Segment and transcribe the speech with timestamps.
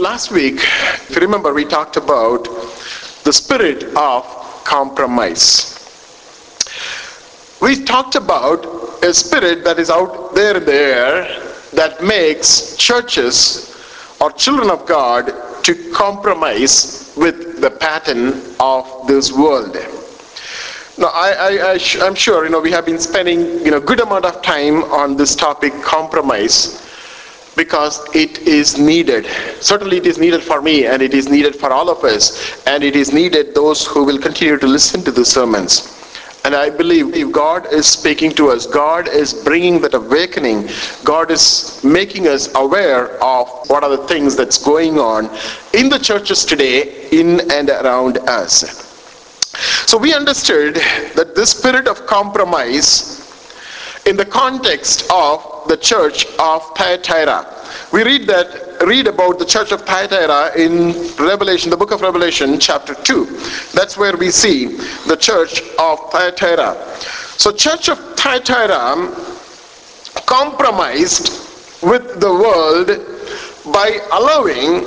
[0.00, 2.44] Last week, if you remember, we talked about
[3.24, 4.24] the spirit of
[4.64, 5.76] compromise.
[7.60, 8.64] We talked about
[9.04, 13.76] a spirit that is out there in the air that makes churches
[14.22, 15.34] or children of God
[15.64, 19.76] to compromise with the pattern of this world.
[20.96, 24.40] Now, I, am sure, you know, we have been spending, you know, good amount of
[24.40, 26.89] time on this topic, compromise,
[27.56, 29.26] because it is needed.
[29.60, 32.82] Certainly it is needed for me, and it is needed for all of us, and
[32.82, 35.96] it is needed those who will continue to listen to the sermons.
[36.44, 40.70] And I believe if God is speaking to us, God is bringing that awakening,
[41.04, 45.26] God is making us aware of what are the things that's going on
[45.74, 48.86] in the churches today, in and around us.
[49.86, 50.76] So we understood
[51.14, 53.20] that this spirit of compromise
[54.06, 57.46] in the context of the church of Thyatira.
[57.92, 62.58] We read that read about the church of Thyatira in Revelation, the book of Revelation,
[62.58, 63.24] chapter 2.
[63.74, 66.76] That's where we see the church of Thyatira.
[67.36, 69.14] So, church of Thyatira
[70.26, 71.28] compromised
[71.82, 72.88] with the world
[73.72, 74.84] by allowing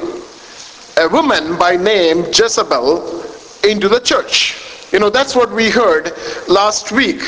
[0.98, 3.24] a woman by name Jezebel
[3.64, 4.60] into the church.
[4.92, 6.12] You know, that's what we heard
[6.48, 7.20] last week.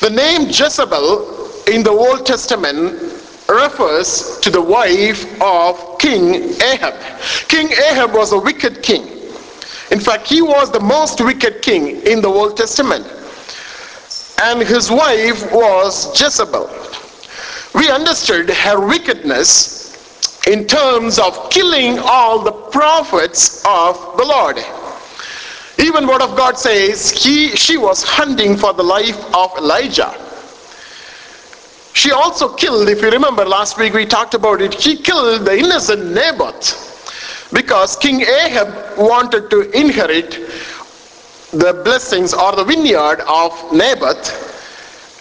[0.00, 1.33] The name Jezebel
[1.66, 3.00] in the Old Testament
[3.48, 6.94] refers to the wife of King Ahab.
[7.48, 9.06] King Ahab was a wicked king.
[9.90, 13.06] In fact, he was the most wicked king in the Old Testament.
[14.42, 16.68] And his wife was Jezebel.
[17.74, 19.84] We understood her wickedness
[20.46, 24.58] in terms of killing all the prophets of the Lord.
[25.78, 30.23] Even word of God says he, she was hunting for the life of Elijah.
[31.94, 35.56] She also killed, if you remember last week we talked about it, she killed the
[35.56, 40.32] innocent Naboth because King Ahab wanted to inherit
[41.52, 44.50] the blessings or the vineyard of Naboth.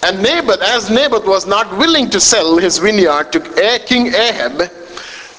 [0.03, 3.39] And Naboth, as Naboth was not willing to sell his vineyard to
[3.85, 4.69] King Ahab,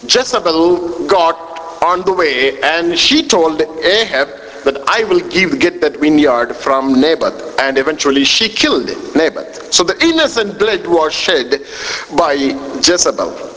[0.09, 4.29] Jezebel got on the way and she told Ahab
[4.65, 7.59] that I will give get that vineyard from Naboth.
[7.61, 9.73] And eventually she killed Naboth.
[9.73, 11.63] So the innocent blood was shed
[12.17, 13.51] by Jezebel.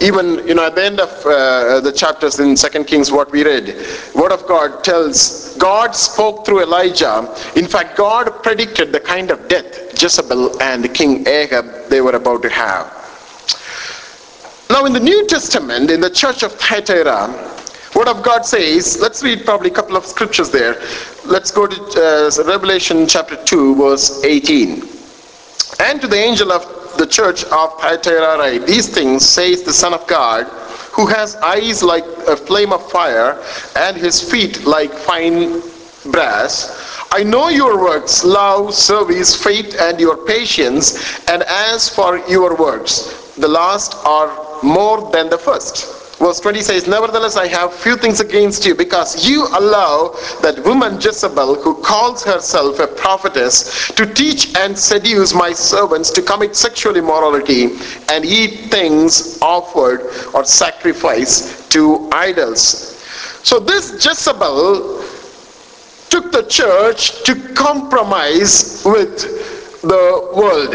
[0.00, 3.44] Even you know at the end of uh, the chapters in Second Kings, what we
[3.44, 3.74] read,
[4.14, 7.34] Word of God tells God spoke through Elijah.
[7.56, 12.42] In fact, God predicted the kind of death Jezebel and King Ahab they were about
[12.42, 12.94] to have.
[14.70, 17.57] Now, in the New Testament, in the church of Thyatira,
[17.98, 20.80] Word of God says, let's read probably a couple of scriptures there.
[21.24, 24.84] Let's go to uh, Revelation chapter 2, verse 18.
[25.80, 30.06] And to the angel of the church of Thyatira These things says the Son of
[30.06, 30.46] God,
[30.92, 33.42] who has eyes like a flame of fire,
[33.74, 35.60] and his feet like fine
[36.12, 37.08] brass.
[37.10, 43.34] I know your works, love, service, faith, and your patience, and as for your works,
[43.34, 45.97] the last are more than the first.
[46.18, 51.00] Verse 20 says, Nevertheless, I have few things against you, because you allow that woman
[51.00, 56.96] Jezebel, who calls herself a prophetess, to teach and seduce my servants to commit sexual
[56.96, 57.76] immorality
[58.08, 62.96] and eat things offered or sacrificed to idols.
[63.44, 65.04] So this Jezebel
[66.10, 70.74] took the church to compromise with the world.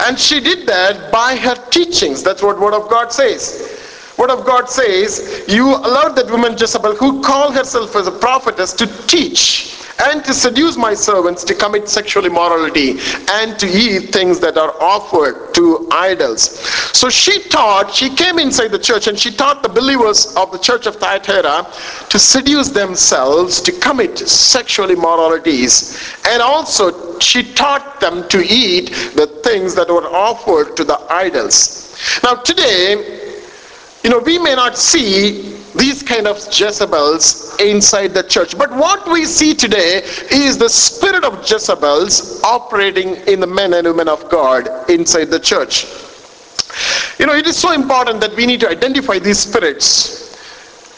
[0.00, 2.22] And she did that by her teachings.
[2.22, 3.76] That's what Word of God says.
[4.20, 8.74] Word of God says, You allowed that woman Jezebel, who called herself as a prophetess,
[8.74, 12.98] to teach and to seduce my servants to commit sexual immorality
[13.30, 16.58] and to eat things that are offered to idols.
[16.94, 20.58] So she taught, she came inside the church and she taught the believers of the
[20.58, 21.66] church of Thyatira
[22.10, 26.14] to seduce themselves to commit sexual immoralities.
[26.28, 31.86] And also she taught them to eat the things that were offered to the idols.
[32.22, 33.19] Now today,
[34.02, 38.56] you know, we may not see these kind of Jezebels inside the church.
[38.56, 43.86] But what we see today is the spirit of Jezebels operating in the men and
[43.86, 45.86] women of God inside the church.
[47.18, 50.29] You know, it is so important that we need to identify these spirits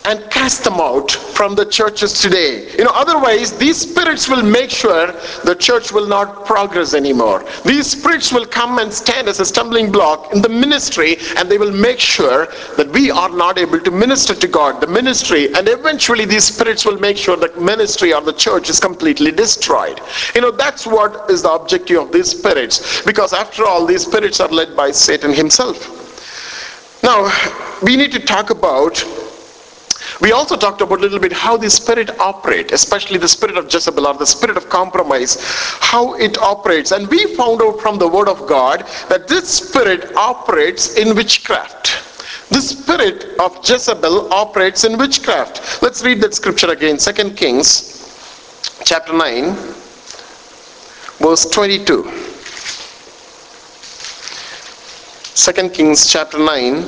[0.05, 2.71] and cast them out from the churches today.
[2.77, 5.13] You know, otherwise, these spirits will make sure
[5.45, 7.45] the church will not progress anymore.
[7.65, 11.59] These spirits will come and stand as a stumbling block in the ministry, and they
[11.59, 12.47] will make sure
[12.77, 16.85] that we are not able to minister to God, the ministry, and eventually these spirits
[16.85, 20.01] will make sure the ministry or the church is completely destroyed.
[20.35, 24.41] You know, that's what is the objective of these spirits, because after all, these spirits
[24.41, 26.01] are led by Satan himself.
[27.05, 27.31] Now,
[27.83, 29.05] we need to talk about
[30.23, 33.65] we also talked about a little bit how the spirit operate, especially the spirit of
[33.65, 35.37] Jezebel or the spirit of compromise,
[35.81, 36.93] how it operates.
[36.93, 41.99] And we found out from the word of God that this spirit operates in witchcraft.
[42.51, 45.83] The spirit of Jezebel operates in witchcraft.
[45.83, 47.01] Let's read that scripture again.
[47.01, 47.99] Second Kings
[48.85, 49.57] chapter 9
[51.19, 52.11] verse 22.
[55.35, 56.87] Second Kings chapter 9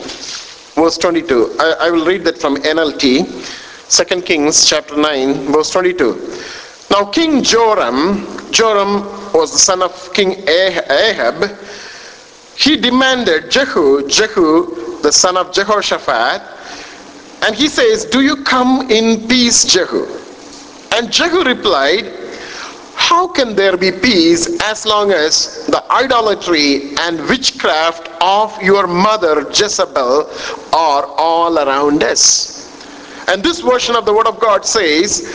[0.75, 1.57] verse 22.
[1.59, 3.27] I, I will read that from NLT.
[3.91, 6.15] 2 Kings chapter 9 verse 22.
[6.91, 11.59] Now King Joram, Joram was the son of King Ahab.
[12.57, 16.41] He demanded Jehu, Jehu, the son of Jehoshaphat,
[17.43, 20.07] and he says, Do you come in peace, Jehu?
[20.93, 22.24] And Jehu replied,
[23.09, 29.43] how can there be peace as long as the idolatry and witchcraft of your mother
[29.51, 30.31] Jezebel
[30.73, 32.65] are all around us?
[33.29, 35.29] And this version of the Word of God says,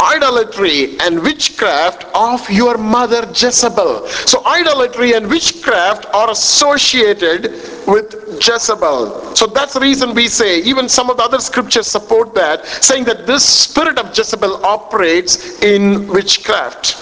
[0.00, 4.06] idolatry and witchcraft of your mother Jezebel.
[4.08, 7.52] So idolatry and witchcraft are associated
[7.86, 9.34] with Jezebel.
[9.36, 13.04] So that's the reason we say, even some of the other scriptures support that, saying
[13.04, 16.96] that this spirit of Jezebel operates in witchcraft.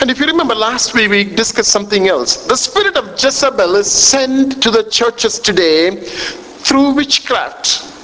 [0.00, 2.46] And if you remember last week we discussed something else.
[2.46, 7.94] The spirit of Jezebel is sent to the churches today through witchcraft.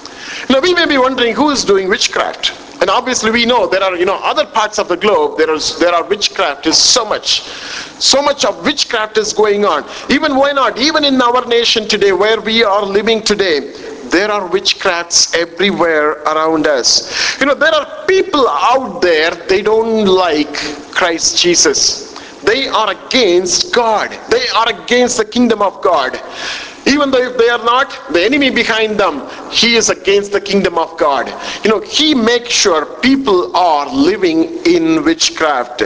[0.48, 2.61] Now we may be wondering who is doing witchcraft.
[2.82, 5.78] And obviously we know there are, you know, other parts of the globe, there is
[5.78, 7.42] there are witchcraft is so much.
[8.02, 9.88] So much of witchcraft is going on.
[10.10, 10.80] Even why not?
[10.80, 13.70] Even in our nation today, where we are living today,
[14.10, 17.38] there are witchcrafts everywhere around us.
[17.38, 20.52] You know, there are people out there, they don't like
[20.90, 22.12] Christ Jesus.
[22.42, 24.10] They are against God.
[24.28, 26.20] They are against the kingdom of God.
[26.86, 30.78] Even though if they are not, the enemy behind them, he is against the kingdom
[30.78, 31.28] of God.
[31.64, 35.82] You know, he makes sure people are living in witchcraft.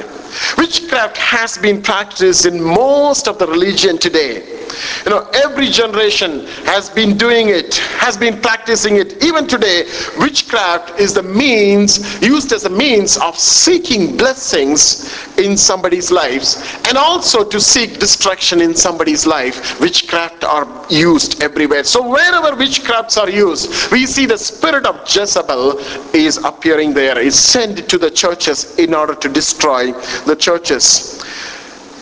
[0.59, 4.57] Witchcraft has been practiced in most of the religion today.
[5.05, 9.23] You know, every generation has been doing it, has been practicing it.
[9.23, 9.85] Even today,
[10.19, 16.97] witchcraft is the means, used as a means of seeking blessings in somebody's lives and
[16.97, 19.81] also to seek destruction in somebody's life.
[19.81, 21.85] Witchcraft are used everywhere.
[21.85, 25.79] So wherever witchcrafts are used, we see the spirit of Jezebel
[26.15, 29.93] is appearing there, is sent to the churches in order to destroy
[30.27, 31.25] the churches.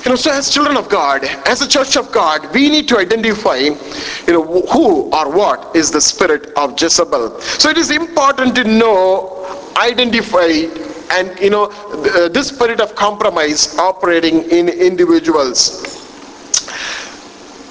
[0.05, 2.99] You know, so as children of God, as a church of God, we need to
[2.99, 7.41] identify, you know, who or what is the spirit of Jezebel.
[7.41, 9.47] So it is important to know,
[9.79, 10.69] identify,
[11.11, 15.83] and you know, uh, this spirit of compromise operating in individuals.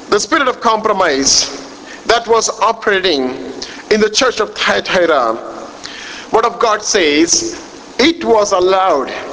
[0.10, 1.62] The spirit of compromise
[2.06, 3.30] that was operating
[3.92, 5.36] in the church of Thyatira,
[6.32, 7.62] what of God says,
[8.00, 9.33] it was allowed.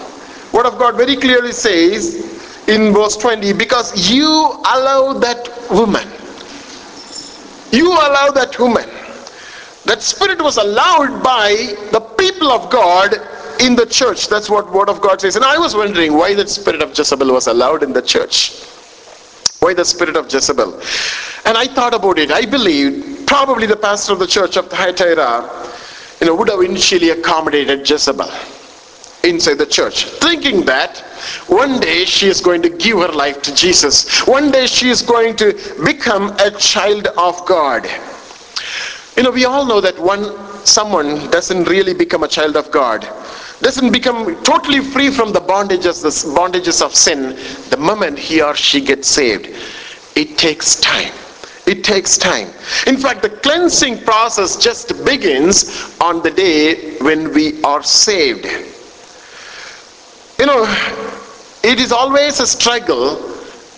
[0.53, 6.07] What of God very clearly says in verse 20 because you allow that woman
[7.73, 8.89] you allow that woman
[9.85, 13.15] that spirit was allowed by the people of god
[13.61, 14.29] in the church.
[14.29, 15.37] That's what word of god says.
[15.37, 18.53] And i was wondering why that spirit of jezebel was allowed in the church.
[19.61, 20.75] Why the spirit of jezebel?
[21.45, 22.31] And i thought about it.
[22.31, 25.49] I believe probably the pastor of the church of Thyatira,
[26.21, 28.31] you know would have initially accommodated jezebel
[29.25, 30.99] inside the church, thinking that
[31.47, 34.27] one day she is going to give her life to Jesus.
[34.27, 35.53] One day she is going to
[35.85, 37.89] become a child of God.
[39.17, 43.03] You know, we all know that one someone doesn't really become a child of God,
[43.61, 47.37] doesn't become totally free from the bondages, the bondages of sin,
[47.71, 49.49] the moment he or she gets saved,
[50.17, 51.13] it takes time.
[51.67, 52.49] It takes time.
[52.87, 58.47] In fact, the cleansing process just begins on the day when we are saved.
[60.41, 60.65] You know,
[61.63, 63.19] it is always a struggle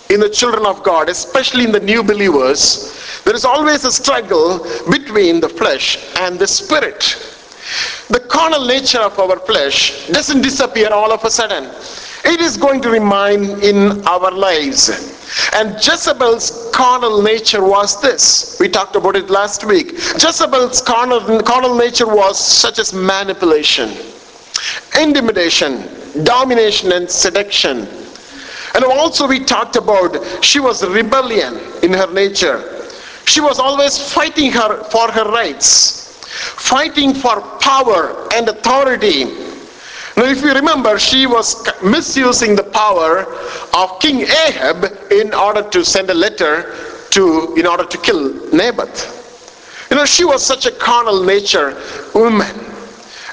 [0.09, 3.21] in the children of God, especially in the new believers.
[3.25, 7.01] There is always a struggle between the flesh and the spirit.
[8.07, 11.65] The carnal nature of our flesh doesn't disappear all of a sudden.
[12.23, 14.87] It is going to remain in our lives.
[15.53, 18.55] And Jezebel's carnal nature was this.
[18.57, 19.91] We talked about it last week.
[20.13, 23.91] Jezebel's carnal, carnal nature was such as manipulation,
[24.97, 25.89] intimidation,
[26.21, 27.87] domination and seduction.
[28.75, 32.87] And also we talked about she was rebellion in her nature.
[33.25, 36.23] She was always fighting her for her rights,
[36.57, 39.25] fighting for power and authority.
[40.15, 43.25] Now if you remember, she was misusing the power
[43.73, 46.75] of King Ahab in order to send a letter
[47.11, 49.19] to, in order to kill Naboth.
[49.89, 51.79] You know, she was such a carnal nature
[52.15, 52.72] woman.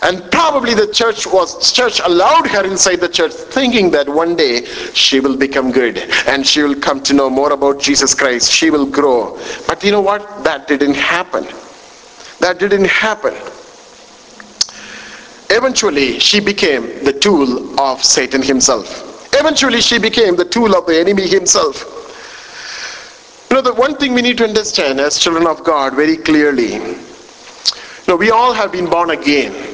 [0.02, 4.64] And probably the church was church allowed her inside the church thinking that one day
[4.94, 8.50] she will become good and she will come to know more about Jesus Christ.
[8.50, 9.38] She will grow.
[9.66, 10.42] But you know what?
[10.42, 11.46] That didn't happen.
[12.40, 13.34] That didn't happen.
[15.50, 19.34] Eventually, she became the tool of Satan himself.
[19.34, 21.84] Eventually, she became the tool of the enemy himself.
[23.50, 26.74] You know, the one thing we need to understand as children of God very clearly,
[26.74, 26.96] you
[28.06, 29.69] know, we all have been born again.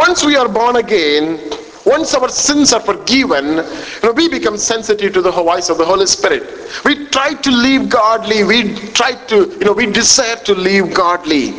[0.00, 1.38] Once we are born again,
[1.84, 5.84] once our sins are forgiven, you know, we become sensitive to the voice of the
[5.84, 6.42] Holy Spirit.
[6.86, 8.42] We try to live godly.
[8.44, 11.52] We try to, you know, we desire to live godly.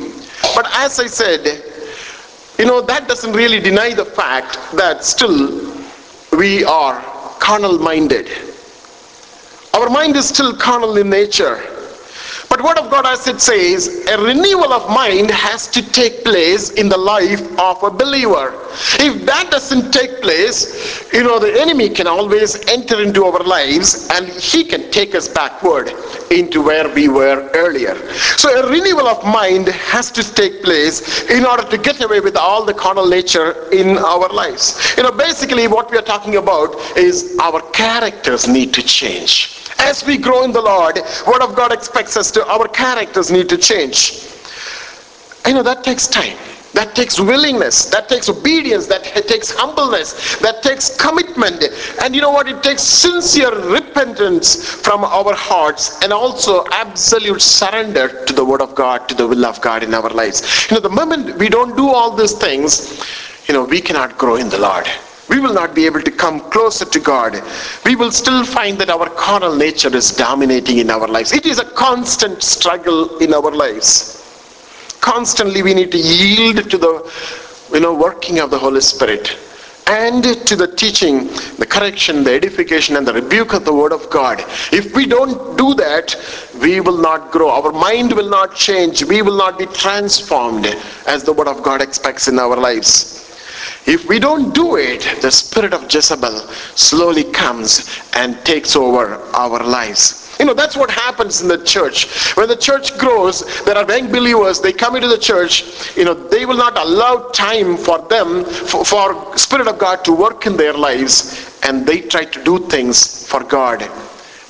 [0.56, 1.46] But as I said,
[2.58, 5.72] you know, that doesn't really deny the fact that still
[6.36, 7.00] we are
[7.40, 8.28] carnal minded.
[9.76, 11.71] Our mind is still carnal in nature.
[12.52, 16.72] But word of God as it says, a renewal of mind has to take place
[16.72, 18.54] in the life of a believer.
[19.00, 24.10] If that doesn't take place, you know, the enemy can always enter into our lives
[24.12, 25.94] and he can take us backward
[26.30, 27.96] into where we were earlier.
[28.36, 32.36] So a renewal of mind has to take place in order to get away with
[32.36, 34.94] all the carnal nature in our lives.
[34.98, 40.06] You know, basically what we are talking about is our characters need to change as
[40.06, 43.58] we grow in the Lord, Word of God expects us to, our characters need to
[43.58, 44.28] change.
[45.46, 46.38] I know that takes time.
[46.74, 47.86] That takes willingness.
[47.86, 48.88] That takes obedience.
[48.88, 50.38] That takes humbleness.
[50.40, 51.64] That takes commitment.
[52.02, 52.48] And you know what?
[52.48, 58.74] It takes sincere repentance from our hearts and also absolute surrender to the Word of
[58.74, 60.70] God, to the will of God in our lives.
[60.70, 63.04] You know, the moment we don't do all these things,
[63.48, 64.88] you know, we cannot grow in the Lord
[65.32, 67.42] we will not be able to come closer to God.
[67.86, 71.32] We will still find that our carnal nature is dominating in our lives.
[71.32, 74.18] It is a constant struggle in our lives.
[75.00, 76.94] Constantly we need to yield to the
[77.74, 79.38] you know working of the Holy Spirit
[79.88, 84.10] and to the teaching, the correction, the edification, and the rebuke of the Word of
[84.10, 84.40] God.
[84.72, 86.16] If we don't do that,
[86.62, 87.50] we will not grow.
[87.50, 89.04] Our mind will not change.
[89.04, 90.68] We will not be transformed
[91.08, 93.31] as the Word of God expects in our lives.
[93.86, 96.40] If we don't do it, the spirit of Jezebel
[96.76, 100.36] slowly comes and takes over our lives.
[100.40, 102.34] You know, that's what happens in the church.
[102.36, 106.14] When the church grows, there are young believers, they come into the church, you know,
[106.14, 110.58] they will not allow time for them, for, for Spirit of God to work in
[110.58, 113.88] their lives, and they try to do things for God.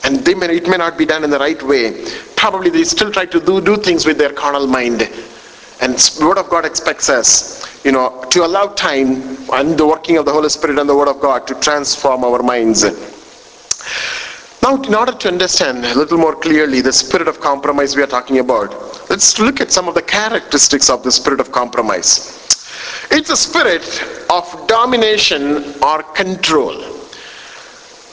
[0.03, 2.05] And may, it may not be done in the right way.
[2.35, 5.09] Probably they still try to do, do things with their carnal mind.
[5.81, 10.25] And Word of God expects us you know, to allow time and the working of
[10.25, 12.83] the Holy Spirit and the Word of God to transform our minds.
[14.61, 18.07] Now, in order to understand a little more clearly the spirit of compromise we are
[18.07, 18.71] talking about,
[19.09, 22.37] let's look at some of the characteristics of the spirit of compromise.
[23.09, 26.79] It's a spirit of domination or control.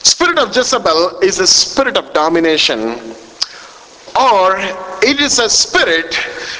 [0.02, 2.98] Spirit of Jezebel is a spirit of domination
[4.18, 4.56] or
[5.02, 6.18] it is a spirit,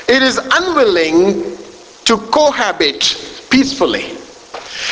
[0.08, 1.57] it is unwilling
[2.08, 3.00] to cohabit
[3.50, 4.04] peacefully.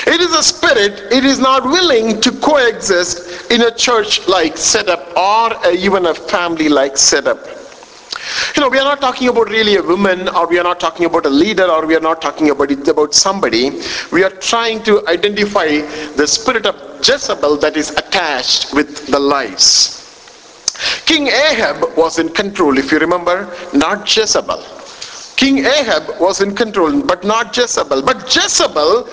[0.07, 5.17] It is a spirit, it is not willing to coexist in a church like setup
[5.17, 7.39] or even a family like setup.
[8.55, 11.07] You know, we are not talking about really a woman, or we are not talking
[11.07, 13.81] about a leader, or we are not talking about about somebody.
[14.13, 15.69] We are trying to identify
[16.21, 20.03] the spirit of Jezebel that is attached with the lies.
[21.07, 24.76] King Ahab was in control, if you remember, not Jezebel.
[25.37, 28.03] King Ahab was in control, but not Jezebel.
[28.03, 29.05] But Jezebel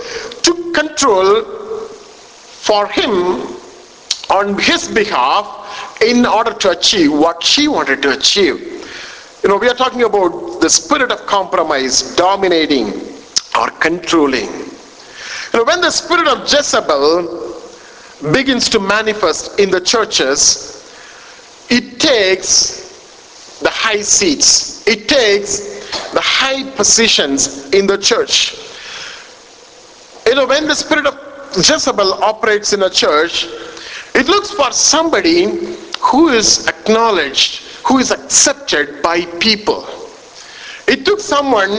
[0.42, 3.12] took control for him
[4.30, 8.88] on his behalf in order to achieve what she wanted to achieve.
[9.44, 12.94] You know, we are talking about the spirit of compromise dominating
[13.60, 14.50] or controlling.
[14.50, 17.62] You know, when the spirit of Jezebel
[18.32, 20.80] begins to manifest in the churches,
[21.70, 24.88] it takes the high seats.
[24.88, 25.83] It takes
[26.14, 28.56] the high positions in the church.
[30.28, 31.20] You know, when the spirit of
[31.56, 33.48] Jezebel operates in a church,
[34.16, 39.88] it looks for somebody who is acknowledged, who is accepted by people.
[40.88, 41.72] It took someone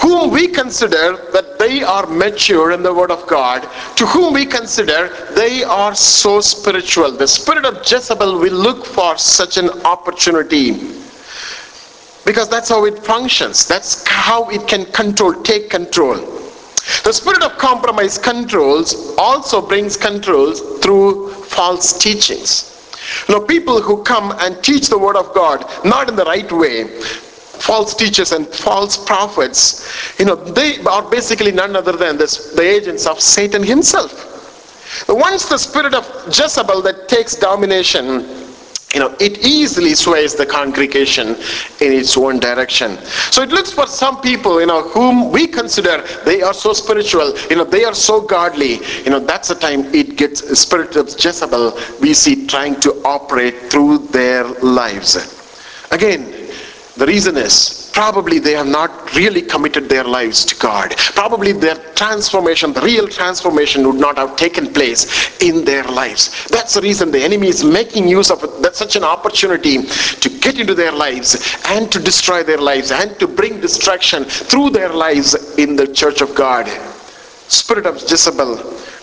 [0.00, 3.62] whom we consider that they are mature in the Word of God,
[3.96, 7.12] to whom we consider they are so spiritual.
[7.12, 10.99] The spirit of Jezebel will look for such an opportunity
[12.30, 13.66] because that's how it functions.
[13.66, 16.14] That's how it can control, take control.
[17.02, 22.94] The spirit of compromise controls also brings controls through false teachings.
[23.26, 26.50] You know, people who come and teach the word of God not in the right
[26.52, 32.52] way, false teachers and false prophets, you know, they are basically none other than this,
[32.54, 34.28] the agents of Satan himself.
[35.08, 38.39] Once the spirit of Jezebel that takes domination,
[38.94, 41.28] you know, it easily sways the congregation
[41.80, 42.98] in its own direction.
[43.30, 47.36] So it looks for some people, you know, whom we consider they are so spiritual,
[47.48, 51.08] you know, they are so godly, you know, that's the time it gets spirit of
[51.08, 55.16] Jezebel we see trying to operate through their lives.
[55.92, 56.48] Again,
[56.96, 60.96] the reason is probably they have not really committed their lives to God.
[61.14, 66.46] Probably their transformation, the real transformation would not have taken place in their lives.
[66.48, 68.40] That's the reason the enemy is making use of
[68.74, 73.26] such an opportunity to get into their lives and to destroy their lives and to
[73.26, 76.66] bring destruction through their lives in the church of God.
[77.48, 78.56] Spirit of Jezebel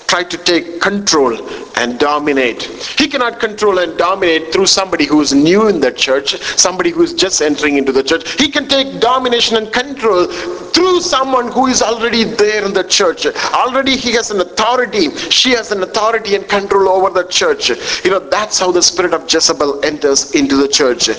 [0.07, 1.35] try to take control
[1.77, 2.63] and dominate.
[2.97, 7.03] He cannot control and dominate through somebody who is new in the church, somebody who
[7.03, 8.39] is just entering into the church.
[8.39, 13.25] He can take domination and control through someone who is already there in the church.
[13.25, 15.15] Already he has an authority.
[15.29, 17.69] She has an authority and control over the church.
[18.03, 21.09] You know, that's how the spirit of Jezebel enters into the church.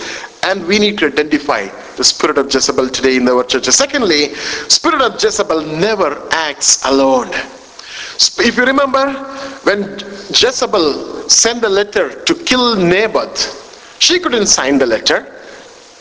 [0.45, 1.67] And we need to identify
[1.97, 3.67] the spirit of Jezebel today in our church.
[3.67, 4.35] Secondly,
[4.69, 7.31] spirit of Jezebel never acts alone.
[8.19, 9.13] If you remember,
[9.63, 9.99] when
[10.31, 15.35] Jezebel sent the letter to kill Naboth, she couldn't sign the letter.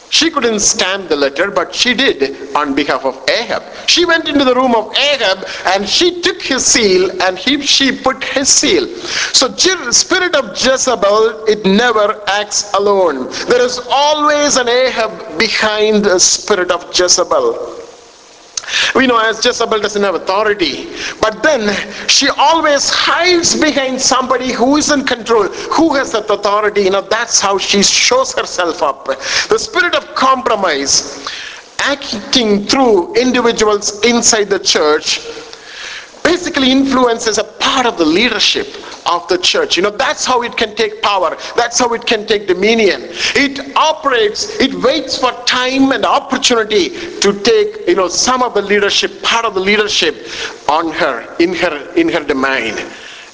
[0.10, 3.62] She couldn't stamp the letter, but she did on behalf of Ahab.
[3.88, 7.92] She went into the room of Ahab and she took his seal and he, she
[7.92, 8.88] put his seal.
[9.34, 9.54] So
[9.92, 13.30] spirit of Jezebel, it never acts alone.
[13.48, 17.87] There is always an Ahab behind the spirit of Jezebel.
[18.96, 21.76] We know as Jezebel doesn't have authority, but then
[22.08, 26.82] she always hides behind somebody who is in control, who has that authority.
[26.82, 29.06] You know, that's how she shows herself up.
[29.06, 31.28] The spirit of compromise
[31.80, 35.20] acting through individuals inside the church
[36.28, 38.68] basically influences a part of the leadership
[39.06, 39.78] of the church.
[39.78, 41.38] You know, that's how it can take power.
[41.56, 43.00] That's how it can take dominion.
[43.46, 46.90] It operates, it waits for time and opportunity
[47.22, 50.16] to take, you know, some of the leadership, part of the leadership
[50.70, 52.76] on her, in her, in her domain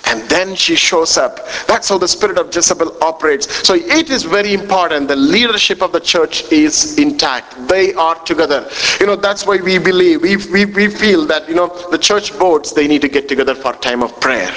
[0.06, 1.40] and then she shows up.
[1.68, 3.66] That's how the spirit of Jezebel operates.
[3.66, 5.08] So it is very important.
[5.08, 7.68] The leadership of the church is intact.
[7.68, 8.70] They are together.
[9.00, 12.38] You know, that's why we believe, we, we, we feel that, you know, the church
[12.38, 14.54] boards, they need to get together for time of prayer.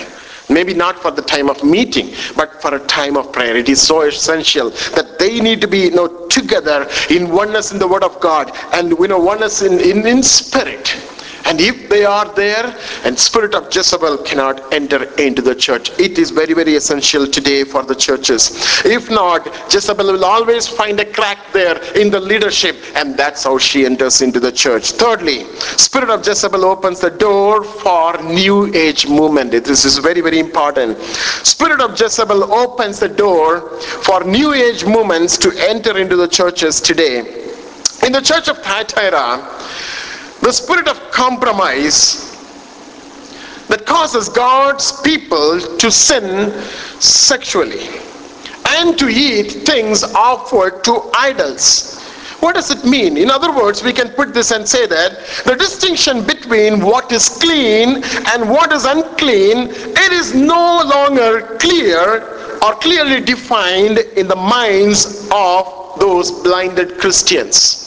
[0.48, 3.56] Maybe not for the time of meeting, but for a time of prayer.
[3.56, 7.78] It is so essential that they need to be you know, together in oneness in
[7.78, 10.96] the Word of God and you know, oneness in, in, in spirit
[11.46, 15.90] and if they are there, and spirit of Jezebel cannot enter into the church.
[15.98, 18.50] It is very, very essential today for the churches.
[18.84, 23.58] If not, Jezebel will always find a crack there in the leadership, and that's how
[23.58, 24.90] she enters into the church.
[24.92, 25.44] Thirdly,
[25.76, 29.52] spirit of Jezebel opens the door for new age movement.
[29.52, 30.98] This is very, very important.
[30.98, 36.80] Spirit of Jezebel opens the door for new age movements to enter into the churches
[36.80, 37.18] today.
[38.04, 39.42] In the church of Thyatira,
[40.42, 42.32] the spirit of compromise
[43.68, 46.52] that causes God's people to sin
[47.00, 47.88] sexually
[48.68, 52.02] and to eat things offered to idols.
[52.40, 53.16] What does it mean?
[53.16, 57.28] In other words, we can put this and say that the distinction between what is
[57.28, 64.36] clean and what is unclean, it is no longer clear or clearly defined in the
[64.36, 67.85] minds of those blinded Christians.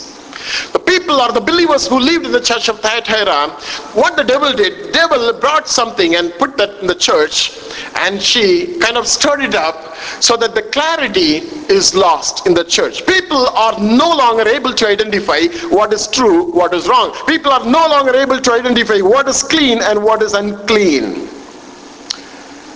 [0.74, 3.50] The people or the believers who lived in the church of Thyatira,
[3.94, 7.58] what the devil did, devil brought something and put that in the church
[7.96, 11.38] and she kind of stirred it up so that the clarity
[11.74, 13.06] is lost in the church.
[13.06, 17.16] People are no longer able to identify what is true, what is wrong.
[17.28, 21.28] People are no longer able to identify what is clean and what is unclean.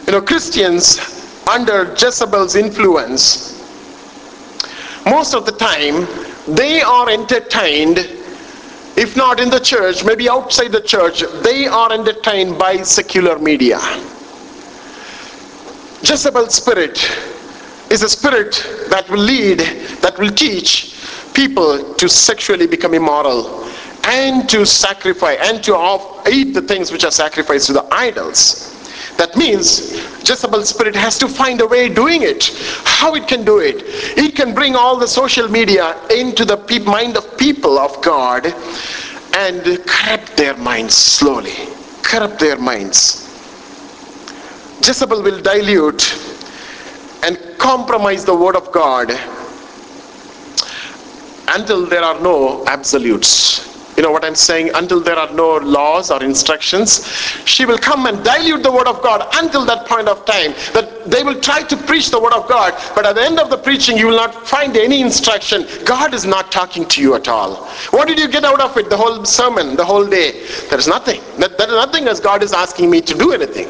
[0.06, 1.00] You know, Christians
[1.48, 3.52] under Jezebel's influence,
[5.06, 6.08] most of the time
[6.48, 8.00] they are entertained
[8.96, 13.80] if not in the church maybe outside the church they are entertained by secular media.
[16.04, 17.00] Jezebel's spirit.
[17.90, 18.56] Is a spirit
[18.90, 19.60] that will lead
[20.02, 20.96] that will teach
[21.36, 23.70] people to sexually become immoral
[24.06, 25.76] and to sacrifice and to
[26.28, 28.73] eat the things which are sacrificed to the idols
[29.18, 29.94] that means
[30.28, 32.52] Jezebel's spirit has to find a way doing it.
[32.86, 33.84] How it can do it?
[34.18, 38.48] It can bring all the social media into the mind of people of God
[39.36, 41.54] and corrupt their minds slowly.
[42.02, 43.30] Corrupt their minds.
[44.86, 46.18] Jezebel will dilute
[47.24, 49.12] and compromise the word of God
[51.50, 53.73] until there are no absolutes
[54.04, 54.70] know what I'm saying?
[54.76, 57.08] Until there are no laws or instructions,
[57.46, 61.10] she will come and dilute the word of God until that point of time that
[61.10, 63.58] they will try to preach the word of God, but at the end of the
[63.58, 65.66] preaching, you will not find any instruction.
[65.86, 67.66] God is not talking to you at all.
[67.92, 68.90] What did you get out of it?
[68.90, 70.46] The whole sermon, the whole day?
[70.70, 71.22] There is nothing.
[71.38, 73.68] There is nothing as God is asking me to do anything.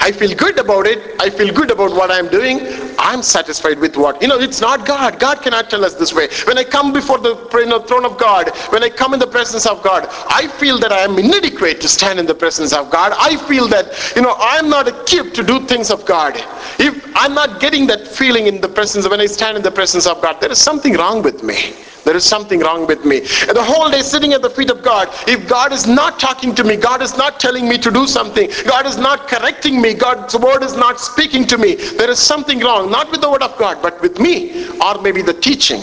[0.00, 1.20] I feel good about it.
[1.20, 2.60] I feel good about what I'm doing.
[2.98, 4.20] I'm satisfied with what.
[4.22, 5.18] You know, it's not God.
[5.18, 6.28] God cannot tell us this way.
[6.44, 9.82] When I come before the throne of God, when I come in the presence of
[9.82, 13.12] God, I feel that I am inadequate to stand in the presence of God.
[13.18, 16.34] I feel that, you know, I'm not equipped to do things of God.
[16.78, 20.06] If I'm not getting that feeling in the presence, when I stand in the presence
[20.06, 21.74] of God, there is something wrong with me.
[22.06, 23.18] There is something wrong with me.
[23.18, 26.54] And the whole day sitting at the feet of God, if God is not talking
[26.54, 29.92] to me, God is not telling me to do something, God is not correcting me,
[29.92, 33.42] God's word is not speaking to me, there is something wrong, not with the word
[33.42, 35.82] of God, but with me, or maybe the teaching.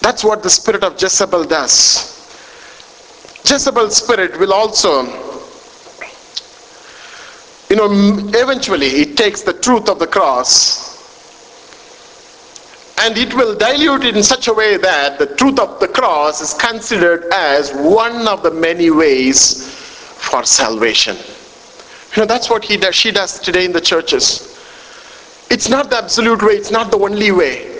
[0.00, 2.10] That's what the spirit of Jezebel does.
[3.44, 5.02] Jezebel's spirit will also,
[7.68, 7.90] you know,
[8.32, 10.83] eventually it takes the truth of the cross
[12.98, 16.40] and it will dilute it in such a way that the truth of the cross
[16.40, 21.16] is considered as one of the many ways for salvation.
[22.14, 24.50] You know, that's what he does, she does today in the churches.
[25.50, 27.70] It's not the absolute way, it's not the only way.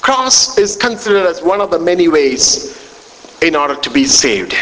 [0.00, 2.76] Cross is considered as one of the many ways
[3.42, 4.54] in order to be saved.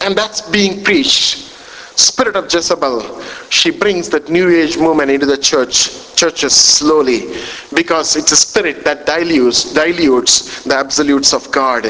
[0.00, 1.51] And that's being preached
[1.96, 7.34] spirit of Jezebel, she brings that new age movement into the church, churches slowly,
[7.74, 11.84] because it's a spirit that dilutes, dilutes the absolutes of God.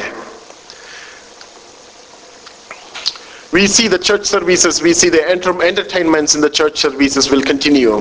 [3.51, 7.43] We see the church services, we see the enter- entertainments in the church services will
[7.43, 7.99] continue,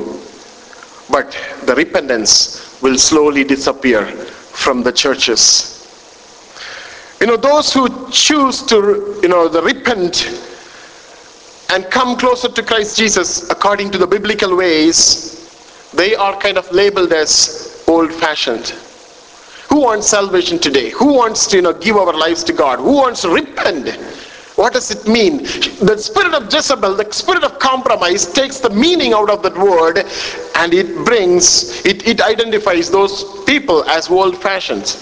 [1.11, 5.79] but the repentance will slowly disappear from the churches.
[7.21, 10.52] You know, those who choose to, you know, the repent
[11.71, 16.71] and come closer to Christ Jesus according to the biblical ways, they are kind of
[16.71, 18.75] labeled as old fashioned.
[19.69, 20.91] Who wants salvation today?
[20.91, 22.79] Who wants to you know, give our lives to God?
[22.79, 23.89] Who wants to repent?
[24.57, 25.39] What does it mean?
[25.39, 30.05] The spirit of Jezebel, the spirit of compromise, takes the meaning out of that word
[30.57, 34.97] and it brings, it, it identifies those people as old fashioned.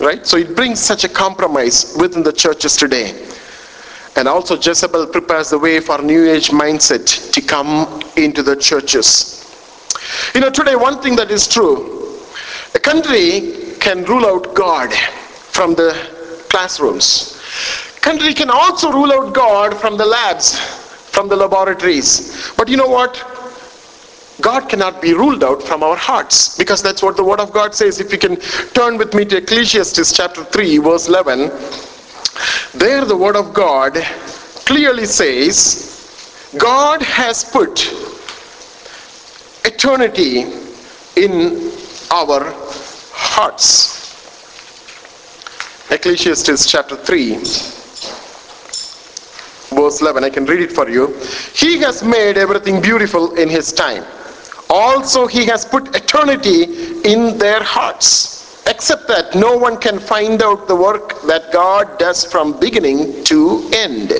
[0.00, 0.26] Right?
[0.26, 3.28] So it brings such a compromise within the churches today.
[4.16, 9.38] And also Jezebel prepares the way for New Age mindset to come into the churches.
[10.34, 12.18] You know, today one thing that is true,
[12.74, 15.92] a country can rule out God from the
[16.50, 17.40] classrooms.
[18.00, 20.58] Country can also rule out God from the labs,
[21.10, 22.52] from the laboratories.
[22.56, 23.24] But you know what?
[24.40, 27.74] God cannot be ruled out from our hearts because that's what the word of God
[27.74, 28.00] says.
[28.00, 28.36] If you can
[28.74, 31.50] turn with me to Ecclesiastes chapter 3 verse 11
[32.74, 33.94] there, the Word of God
[34.64, 37.92] clearly says God has put
[39.64, 40.44] eternity
[41.16, 41.72] in
[42.10, 42.52] our
[43.12, 44.00] hearts.
[45.90, 47.34] Ecclesiastes chapter 3,
[49.76, 50.24] verse 11.
[50.24, 51.08] I can read it for you.
[51.54, 54.04] He has made everything beautiful in His time.
[54.70, 56.64] Also, He has put eternity
[57.04, 58.31] in their hearts
[58.66, 63.68] except that no one can find out the work that God does from beginning to
[63.72, 64.12] end.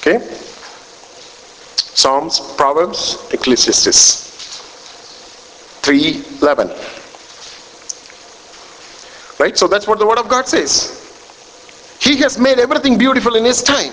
[0.00, 0.18] Okay?
[1.76, 4.30] Psalms, Proverbs, Ecclesiastes
[5.82, 6.70] 3:11.
[9.38, 9.56] Right?
[9.56, 10.96] So that's what the word of God says.
[12.00, 13.92] He has made everything beautiful in his time.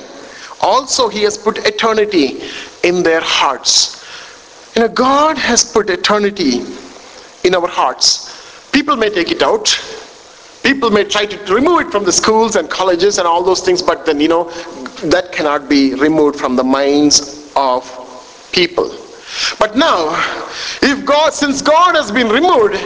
[0.61, 2.41] Also he has put eternity
[2.83, 4.03] in their hearts.
[4.77, 6.61] You know, God has put eternity
[7.43, 8.69] in our hearts.
[8.71, 9.65] People may take it out.
[10.61, 13.81] People may try to remove it from the schools and colleges and all those things,
[13.81, 14.51] but then, you know,
[15.05, 17.89] that cannot be removed from the minds of
[18.51, 18.95] people.
[19.57, 20.09] But now,
[20.83, 22.77] if God, since God has been removed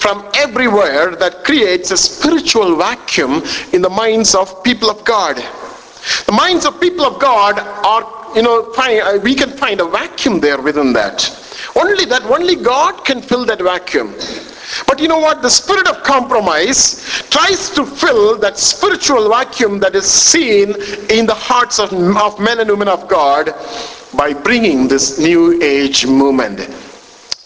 [0.00, 5.44] from everywhere, that creates a spiritual vacuum in the minds of people of God.
[6.26, 9.84] The minds of people of God are you know, find, uh, we can find a
[9.84, 11.36] vacuum there within that.
[11.76, 14.14] Only that, only God can fill that vacuum.
[14.86, 15.42] But you know what?
[15.42, 20.74] The spirit of compromise tries to fill that spiritual vacuum that is seen
[21.10, 23.52] in the hearts of, of men and women of God
[24.16, 26.68] by bringing this new age movement.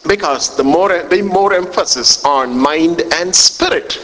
[0.07, 3.99] Because the more, the more emphasis on mind and spirit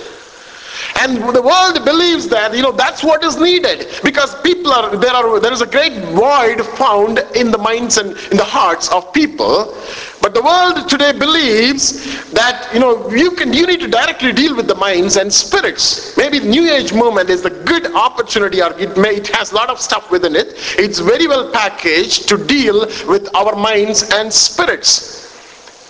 [0.98, 5.12] and the world believes that you know that's what is needed because people are there
[5.12, 9.12] are there is a great void found in the minds and in the hearts of
[9.12, 9.74] people
[10.22, 14.54] but the world today believes that you know you can you need to directly deal
[14.54, 16.14] with the minds and spirits.
[16.16, 19.54] Maybe the New Age movement is the good opportunity, or it may it has a
[19.54, 20.48] lot of stuff within it.
[20.78, 25.19] It's very well packaged to deal with our minds and spirits.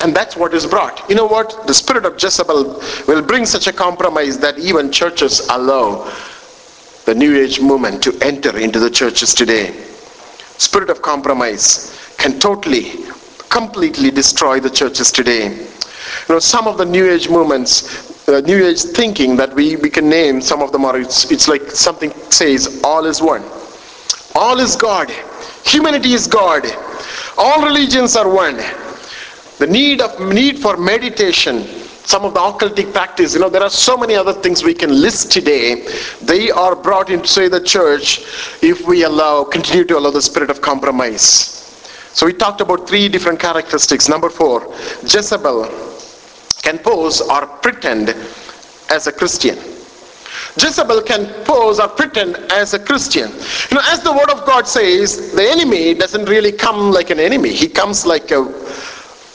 [0.00, 1.08] And that's what is brought.
[1.10, 1.66] You know what?
[1.66, 6.10] The spirit of Jezebel will bring such a compromise that even churches allow
[7.04, 9.72] the New Age movement to enter into the churches today.
[10.56, 12.92] Spirit of compromise can totally,
[13.50, 15.50] completely destroy the churches today.
[15.50, 19.90] You know, some of the New Age movements, uh, New Age thinking that we, we
[19.90, 23.44] can name, some of them are, it's, it's like something says, all is one.
[24.34, 25.10] All is God.
[25.66, 26.64] Humanity is God.
[27.36, 28.58] All religions are one
[29.60, 31.64] the need of need for meditation
[32.12, 34.90] some of the occultic practice you know there are so many other things we can
[35.02, 35.86] list today
[36.22, 38.20] they are brought into say the church
[38.62, 41.26] if we allow continue to allow the spirit of compromise
[42.12, 45.68] so we talked about three different characteristics number four jezebel
[46.62, 48.16] can pose or pretend
[48.88, 49.58] as a christian
[50.56, 53.30] Jezebel can pose or pretend as a Christian.
[53.70, 57.20] You know, as the word of God says, the enemy doesn't really come like an
[57.20, 57.52] enemy.
[57.52, 58.42] He comes like a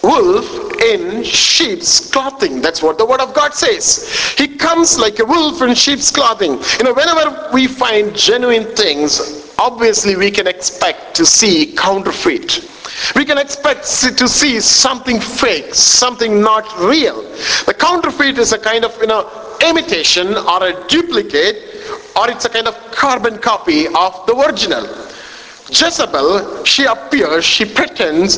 [0.06, 2.62] wolf in sheep's clothing.
[2.62, 4.08] That's what the word of God says.
[4.38, 6.60] He comes like a wolf in sheep's clothing.
[6.78, 12.70] You know, whenever we find genuine things, obviously we can expect to see counterfeit.
[13.16, 13.84] We can expect
[14.18, 17.24] to see something fake, something not real.
[17.66, 19.30] The counterfeit is a kind of, you know,
[19.68, 21.58] imitation or a duplicate,
[22.16, 24.86] or it's a kind of carbon copy of the original.
[25.70, 28.38] Jezebel, she appears, she pretends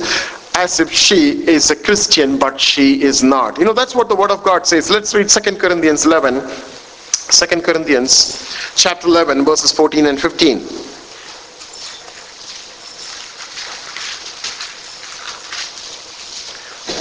[0.57, 3.59] as if she is a Christian, but she is not.
[3.59, 4.89] You know, that's what the Word of God says.
[4.89, 6.41] Let's read 2 Corinthians 11.
[6.41, 10.57] 2 Corinthians chapter 11, verses 14 and 15.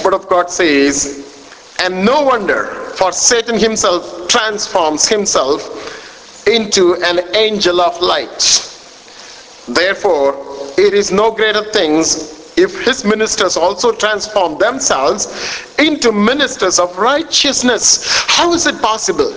[0.05, 1.25] Word of God says,
[1.79, 8.39] and no wonder, for Satan himself transforms himself into an angel of light.
[9.67, 10.35] Therefore,
[10.77, 18.25] it is no greater things if his ministers also transform themselves into ministers of righteousness
[18.37, 19.31] how is it possible?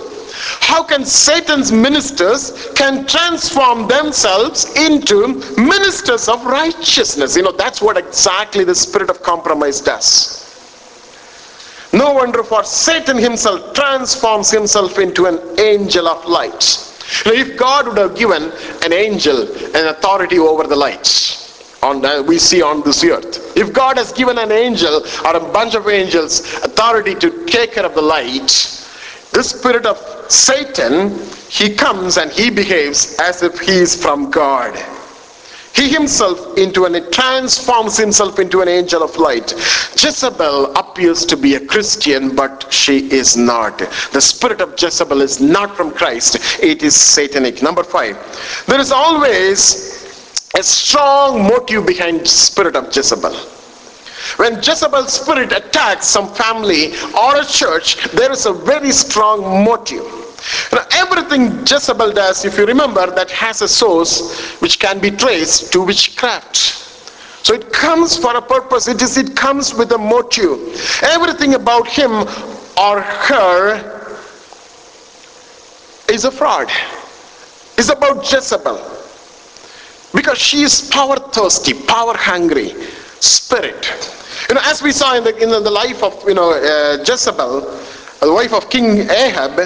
[0.59, 7.35] How can satan's ministers can transform themselves into ministers of righteousness?
[7.35, 10.37] You know that's what exactly the spirit of compromise does.
[11.93, 16.63] No wonder for satan himself transforms himself into an angel of light.
[17.25, 18.51] If god would have given
[18.83, 19.41] an angel
[19.75, 21.40] an authority over the lights
[21.83, 23.57] on the, we see on this earth.
[23.57, 27.85] If God has given an angel or a bunch of angels authority to take care
[27.85, 28.47] of the light,
[29.31, 29.97] this spirit of
[30.31, 31.17] Satan,
[31.49, 34.77] he comes and he behaves as if he is from God.
[35.73, 39.53] He himself into an transforms himself into an angel of light.
[39.97, 43.79] Jezebel appears to be a Christian, but she is not.
[44.11, 46.37] The spirit of Jezebel is not from Christ.
[46.61, 47.61] It is satanic.
[47.61, 48.17] Number five.
[48.67, 50.00] There is always
[50.57, 53.33] a strong motive behind spirit of Jezebel.
[54.37, 60.05] When Jezebel's spirit attacks some family or a church, there is a very strong motive.
[60.71, 65.71] Now, everything Jezebel does, if you remember, that has a source which can be traced
[65.73, 66.57] to witchcraft.
[67.43, 68.87] So it comes for a purpose.
[68.87, 69.17] It is.
[69.17, 70.59] It comes with a motive.
[71.01, 72.11] Everything about him
[72.77, 74.17] or her
[76.07, 76.69] is a fraud.
[77.77, 79.00] It's about Jezebel
[80.13, 82.73] because she is power thirsty power hungry
[83.19, 83.91] spirit.
[84.49, 87.61] You know as we saw in the in the life of you know uh, jezebel
[88.19, 89.59] the wife of king ahab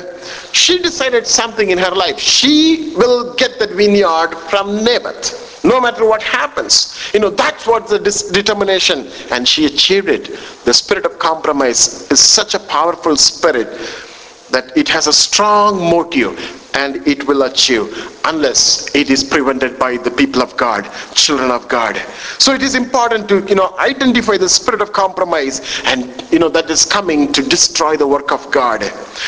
[0.53, 2.19] she decided something in her life.
[2.19, 7.09] She will get that vineyard from naboth no matter what happens.
[7.13, 9.09] You know that's what the determination.
[9.31, 10.39] And she achieved it.
[10.63, 13.67] The spirit of compromise is such a powerful spirit
[14.51, 16.37] that it has a strong motive
[16.75, 21.67] and it will achieve unless it is prevented by the people of God, children of
[21.67, 21.95] God.
[22.37, 26.49] So it is important to, you know, identify the spirit of compromise and, you know,
[26.49, 28.81] that is coming to destroy the work of God,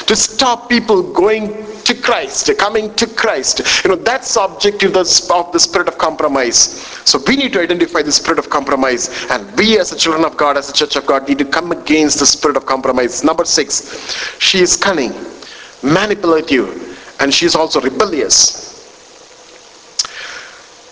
[0.07, 3.61] to stop people going to Christ, coming to Christ.
[3.83, 6.57] You know, that's the objective of the spirit of compromise.
[7.05, 10.35] So we need to identify the spirit of compromise and we as the children of
[10.35, 13.23] God, as the church of God, need to come against the spirit of compromise.
[13.23, 15.13] Number six, she is cunning,
[15.81, 16.86] manipulative,
[17.19, 18.67] and she's also rebellious.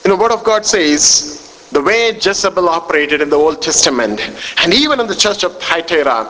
[0.03, 4.21] You know, Word of God says the way Jezebel operated in the Old Testament,
[4.63, 6.29] and even in the church of Thyatira,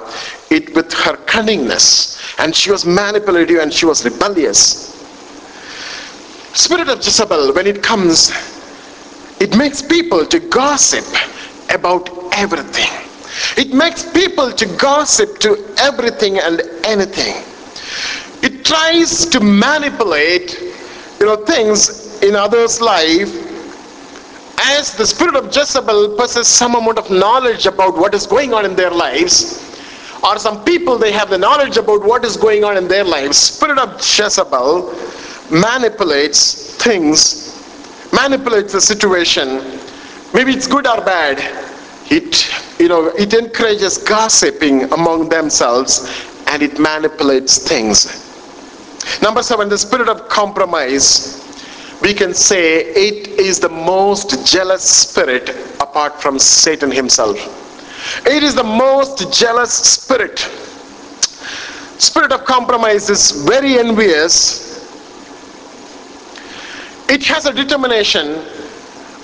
[0.49, 4.93] it with her cunningness, and she was manipulative and she was rebellious.
[6.53, 8.31] Spirit of Jezebel, when it comes,
[9.41, 11.05] it makes people to gossip
[11.69, 12.89] about everything.
[13.57, 17.43] It makes people to gossip to everything and anything.
[18.45, 20.61] It tries to manipulate,
[21.19, 23.31] you know, things in others' life
[24.59, 28.63] as the spirit of Jezebel possesses some amount of knowledge about what is going on
[28.63, 29.75] in their lives,
[30.23, 33.35] or some people they have the knowledge about what is going on in their lives,
[33.37, 34.93] spirit of Jezebel
[35.49, 37.65] manipulates things,
[38.13, 39.79] manipulates the situation.
[40.35, 41.39] Maybe it's good or bad.
[42.11, 42.47] It
[42.79, 46.07] you know it encourages gossiping among themselves
[46.47, 48.24] and it manipulates things.
[49.21, 51.45] Number seven, the spirit of compromise
[52.01, 57.37] we can say it is the most jealous spirit apart from Satan himself.
[58.27, 60.39] It is the most jealous spirit.
[61.97, 64.85] Spirit of compromise is very envious.
[67.09, 68.35] It has a determination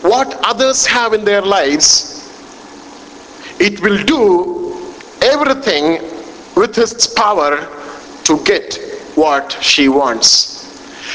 [0.02, 2.32] what others have in their lives.
[3.60, 6.02] It will do everything
[6.56, 7.67] with its power
[8.24, 10.62] to get what she wants.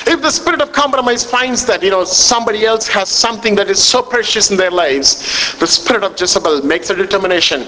[0.06, 3.82] If the spirit of compromise finds that, you know, somebody else has something that is
[3.82, 7.66] so precious in their lives, the spirit of Jezebel makes a determination.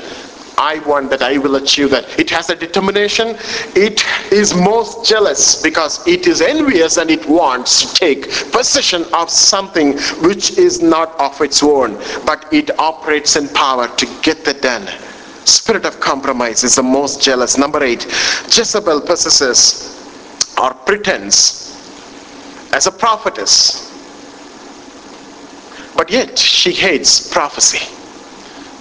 [0.59, 2.19] I want that, I will achieve that.
[2.19, 3.37] It has a determination.
[3.77, 9.31] It is most jealous because it is envious and it wants to take possession of
[9.31, 11.95] something which is not of its own,
[12.27, 14.87] but it operates in power to get that done.
[15.45, 17.57] Spirit of compromise is the most jealous.
[17.57, 18.05] Number eight,
[18.47, 19.98] Jezebel possesses
[20.61, 21.69] or pretends
[22.73, 23.89] as a prophetess.
[25.97, 27.95] But yet she hates prophecy.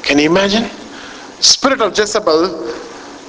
[0.03, 0.69] Can you imagine?
[1.39, 2.73] Spirit of Jezebel,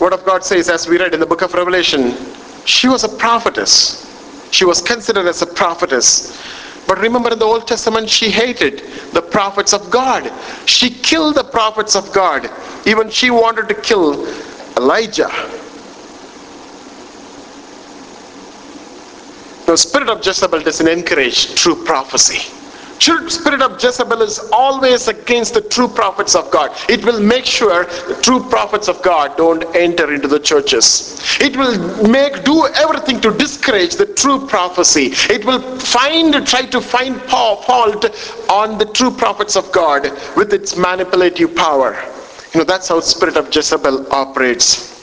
[0.01, 2.17] Word of God says, as we read in the book of Revelation,
[2.65, 4.05] she was a prophetess.
[4.51, 6.39] She was considered as a prophetess.
[6.87, 8.81] But remember in the Old Testament, she hated
[9.13, 10.33] the prophets of God.
[10.67, 12.51] She killed the prophets of God.
[12.87, 14.27] Even she wanted to kill
[14.77, 15.29] Elijah.
[19.69, 22.41] The spirit of Jezebel doesn't encourage true prophecy.
[22.99, 26.71] True spirit of Jezebel is always against the true prophets of God.
[26.89, 31.21] It will make sure the true prophets of God don't enter into the churches.
[31.39, 31.77] It will
[32.09, 35.11] make do everything to discourage the true prophecy.
[35.31, 37.69] It will find try to find fault
[38.49, 40.05] on the true prophets of God
[40.35, 41.95] with its manipulative power.
[42.55, 44.97] You know that's how spirit of Jezebel operates.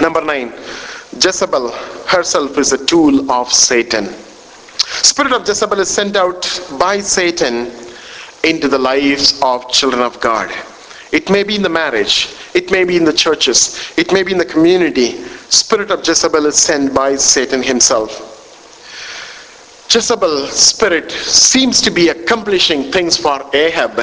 [0.00, 0.54] Number nine,
[1.12, 1.70] Jezebel
[2.06, 4.06] herself is a tool of Satan.
[5.02, 6.42] Spirit of Jezebel is sent out
[6.78, 7.70] by Satan
[8.44, 10.50] into the lives of children of God.
[11.12, 14.32] It may be in the marriage, it may be in the churches, it may be
[14.32, 15.24] in the community.
[15.48, 18.24] Spirit of Jezebel is sent by Satan himself.
[19.90, 23.96] Jezebel's spirit seems to be accomplishing things for Ahab,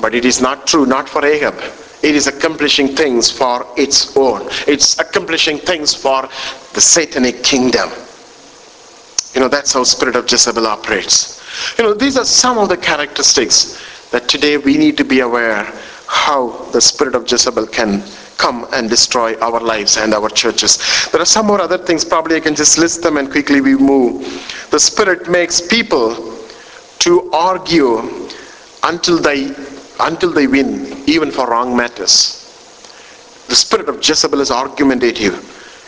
[0.00, 1.54] but it is not true, not for Ahab.
[2.02, 4.48] It is accomplishing things for its own.
[4.66, 6.22] It's accomplishing things for
[6.74, 7.90] the satanic kingdom.
[9.34, 11.40] You know, that's how spirit of Jezebel operates.
[11.78, 15.64] You know, these are some of the characteristics that today we need to be aware
[16.06, 18.02] how the spirit of Jezebel can
[18.36, 20.78] come and destroy our lives and our churches.
[21.12, 23.76] There are some more other things, probably I can just list them and quickly we
[23.76, 24.22] move.
[24.70, 26.36] The spirit makes people
[26.98, 28.28] to argue
[28.82, 29.54] until they
[30.02, 32.38] until they win, even for wrong matters.
[33.48, 35.34] The spirit of Jezebel is argumentative.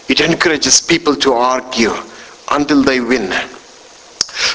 [0.08, 1.92] It encourages people to argue
[2.50, 3.32] until they win.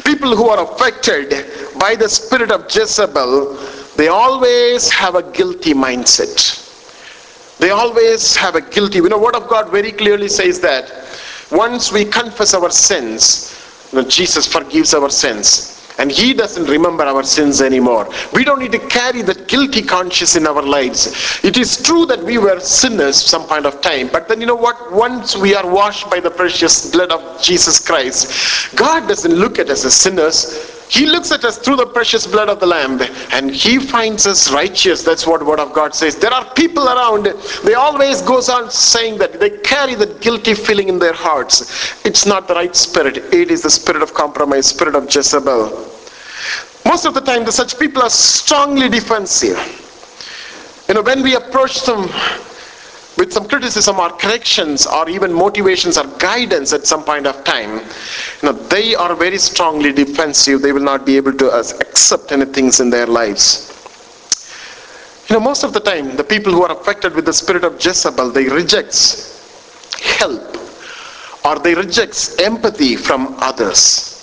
[0.05, 1.29] People who are affected
[1.79, 3.55] by the spirit of Jezebel,
[3.97, 6.65] they always have a guilty mindset.
[7.57, 8.99] They always have a guilty.
[8.99, 10.91] You know, Word of God very clearly says that
[11.51, 13.59] once we confess our sins,
[13.91, 18.09] you know, Jesus forgives our sins and he doesn't remember our sins anymore.
[18.33, 21.43] We don't need to carry that guilty conscience in our lives.
[21.43, 24.55] It is true that we were sinners some point of time, but then you know
[24.55, 24.91] what?
[24.91, 29.69] Once we are washed by the precious blood of Jesus Christ, God doesn't look at
[29.69, 30.68] us as sinners.
[30.89, 32.99] He looks at us through the precious blood of the Lamb
[33.31, 35.03] and He finds us righteous.
[35.03, 36.15] That's what Word of God says.
[36.15, 37.27] There are people around,
[37.63, 41.95] they always goes on saying that they carry the guilty feeling in their hearts.
[42.05, 43.17] It's not the right spirit.
[43.17, 45.69] It is the spirit of compromise, spirit of Jezebel.
[46.85, 49.59] Most of the time, the such people are strongly defensive.
[50.87, 52.09] You know, when we approach them
[53.17, 57.77] with some criticism or corrections or even motivations or guidance at some point of time,
[57.79, 60.61] you know, they are very strongly defensive.
[60.61, 63.65] They will not be able to uh, accept anything in their lives.
[65.29, 67.83] You know, most of the time, the people who are affected with the spirit of
[67.83, 69.35] Jezebel, they reject
[70.01, 70.57] help
[71.45, 74.15] or they reject empathy from others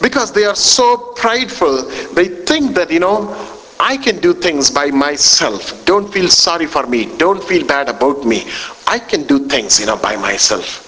[0.00, 1.82] because they are so prideful
[2.14, 3.34] they think that you know
[3.80, 5.84] I can do things by myself.
[5.84, 7.16] Don't feel sorry for me.
[7.16, 8.46] Don't feel bad about me.
[8.86, 10.84] I can do things, you know, by myself.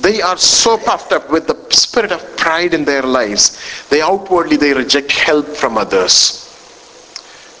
[0.00, 3.58] They are so puffed up with the spirit of pride in their lives.
[3.88, 6.48] They outwardly they reject help from others.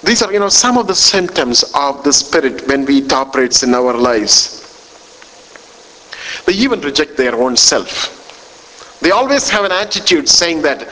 [0.02, 3.72] These are, you know, some of the symptoms of the spirit when it operates in
[3.74, 4.58] our lives.
[6.44, 8.18] They even reject their own self.
[9.00, 10.88] They always have an attitude saying that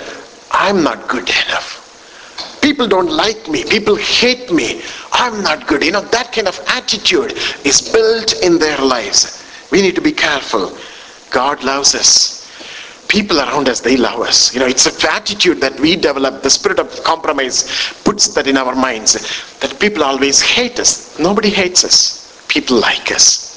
[0.52, 1.79] I'm not good enough.
[2.70, 3.64] People don't like me.
[3.64, 4.80] People hate me.
[5.10, 5.82] I'm not good.
[5.82, 7.32] You know, that kind of attitude
[7.64, 9.44] is built in their lives.
[9.72, 10.78] We need to be careful.
[11.32, 12.46] God loves us.
[13.08, 14.54] People around us, they love us.
[14.54, 16.44] You know, it's an attitude that we develop.
[16.44, 19.14] The spirit of compromise puts that in our minds
[19.58, 21.18] that people always hate us.
[21.18, 22.46] Nobody hates us.
[22.46, 23.50] People like us.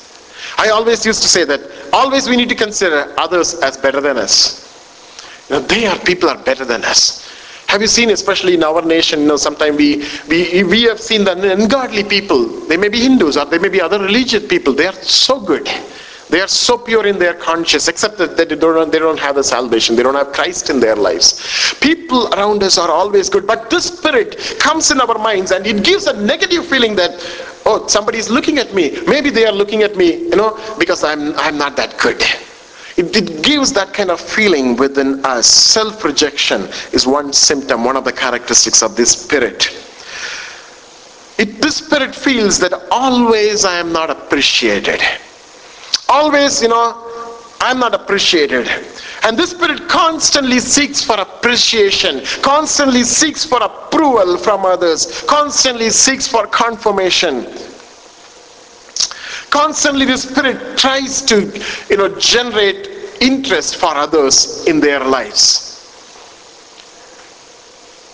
[0.57, 1.61] I always used to say that
[1.93, 4.64] always we need to consider others as better than us.
[5.51, 7.24] You know, they are people are better than us.
[7.68, 11.24] Have you seen, especially in our nation, you know, sometimes we, we, we have seen
[11.24, 14.86] the ungodly people, they may be Hindus or they may be other religious people, they
[14.86, 15.68] are so good.
[16.30, 19.43] They are so pure in their conscience, except that they don't, they don't have the
[19.43, 19.95] salvation.
[19.95, 21.76] They don't have Christ in their lives.
[21.80, 25.84] People around us are always good, but this spirit comes in our minds and it
[25.84, 27.11] gives a negative feeling that,
[27.68, 28.97] oh, somebody is looking at me.
[29.05, 32.24] Maybe they are looking at me, you know, because I'm, I'm not that good.
[32.96, 35.48] It, it, gives that kind of feeling within us.
[35.48, 39.70] Self rejection is one symptom, one of the characteristics of this spirit.
[41.39, 45.02] It, this spirit feels that always I am not appreciated.
[46.08, 47.14] Always, you know,
[47.60, 48.70] I'm not appreciated.
[49.24, 56.28] And this spirit constantly seeks for appreciation, constantly seeks for approval from others, constantly seeks
[56.28, 57.48] for confirmation.
[59.54, 61.41] Constantly the spirit tries to,
[61.88, 62.89] you know, generate
[63.22, 65.70] interest for others in their lives.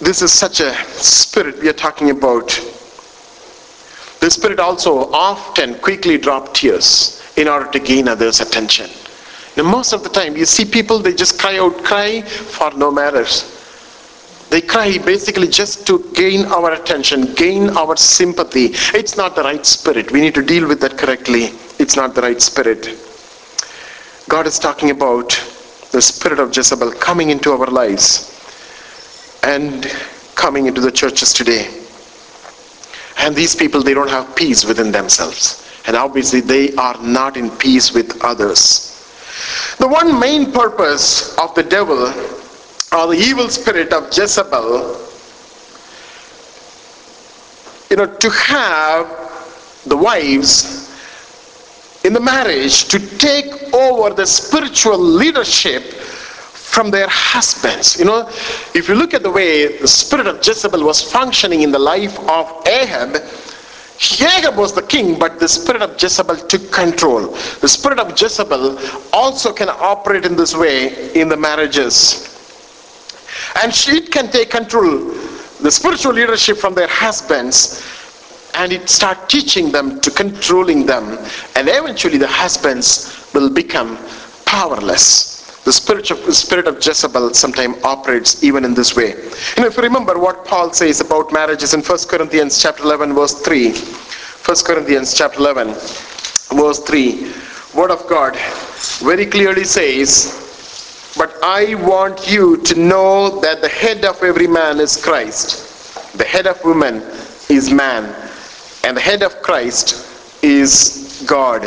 [0.01, 2.49] This is such a spirit we are talking about.
[4.19, 8.89] The spirit also often quickly drop tears in order to gain others' attention.
[9.55, 12.91] Now, most of the time, you see people, they just cry out, cry for no
[12.91, 13.58] matters.
[14.49, 18.71] They cry basically just to gain our attention, gain our sympathy.
[18.97, 20.11] It's not the right spirit.
[20.11, 21.51] We need to deal with that correctly.
[21.77, 22.97] It's not the right spirit.
[24.27, 25.29] God is talking about
[25.91, 28.35] the spirit of Jezebel coming into our lives
[29.43, 29.85] and
[30.35, 31.69] coming into the churches today.
[33.17, 37.49] And these people, they don't have peace within themselves and obviously they are not in
[37.49, 38.95] peace with others.
[39.79, 42.07] The one main purpose of the devil
[42.91, 45.07] or the evil spirit of Jezebel,
[47.89, 49.07] you know, to have
[49.85, 50.89] the wives
[52.03, 55.83] in the marriage to take over the spiritual leadership
[56.69, 57.99] from their husbands.
[57.99, 58.27] You know,
[58.73, 62.17] if you look at the way the spirit of Jezebel was functioning in the life
[62.29, 63.17] of Ahab,
[64.21, 67.31] Ahab was the king, but the spirit of Jezebel took control.
[67.59, 68.79] The spirit of Jezebel
[69.11, 72.28] also can operate in this way in the marriages.
[73.61, 75.11] And she can take control,
[75.61, 77.85] the spiritual leadership from their husbands,
[78.55, 81.17] and it start teaching them to controlling them.
[81.55, 83.97] And eventually the husbands will become
[84.45, 85.39] powerless.
[85.65, 89.13] The spirit of, the spirit of Jezebel sometimes operates even in this way.
[89.57, 93.41] And if you remember what Paul says about marriages in 1 Corinthians chapter 11 verse
[93.41, 93.71] 3.
[93.71, 95.67] 1 Corinthians chapter 11
[96.57, 97.33] verse 3.
[97.75, 98.35] Word of God
[98.99, 100.48] very clearly says,
[101.17, 106.17] But I want you to know that the head of every man is Christ.
[106.17, 107.01] The head of woman
[107.49, 108.15] is man.
[108.83, 111.63] And the head of Christ is God.